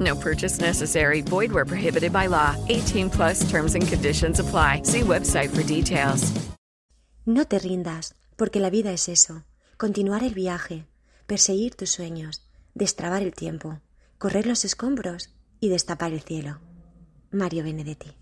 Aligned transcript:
No 0.00 0.14
purchase 0.16 0.60
necessary. 0.60 1.20
Void 1.22 1.52
where 1.52 1.66
prohibited 1.66 2.12
by 2.12 2.28
law. 2.28 2.56
18 2.68 3.10
plus 3.10 3.48
terms 3.50 3.74
and 3.74 3.86
conditions 3.86 4.40
apply. 4.40 4.82
See 4.84 5.00
website 5.00 5.50
for 5.50 5.62
details. 5.62 6.32
No 7.26 7.44
te 7.44 7.58
rindas, 7.60 8.14
porque 8.36 8.58
la 8.58 8.70
vida 8.70 8.92
es 8.92 9.08
eso. 9.08 9.44
Continuar 9.76 10.24
el 10.24 10.34
viaje, 10.34 10.86
perseguir 11.26 11.76
tus 11.76 11.90
sueños, 11.90 12.42
destrabar 12.74 13.22
el 13.22 13.32
tiempo, 13.32 13.80
correr 14.18 14.46
los 14.46 14.64
escombros 14.64 15.30
y 15.60 15.68
destapar 15.68 16.12
el 16.12 16.20
cielo. 16.22 16.58
Mario 17.30 17.62
Benedetti. 17.62 18.16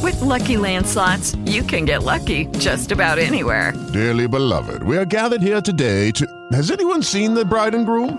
With 0.00 0.20
Lucky 0.20 0.56
Land 0.56 0.86
slots, 0.86 1.36
you 1.44 1.62
can 1.62 1.84
get 1.84 2.02
lucky 2.02 2.46
just 2.58 2.92
about 2.92 3.18
anywhere. 3.18 3.72
Dearly 3.92 4.26
beloved, 4.26 4.82
we 4.84 4.96
are 4.96 5.04
gathered 5.04 5.42
here 5.42 5.60
today 5.60 6.10
to. 6.12 6.26
Has 6.52 6.70
anyone 6.70 7.02
seen 7.02 7.34
the 7.34 7.44
bride 7.44 7.74
and 7.74 7.84
groom? 7.84 8.18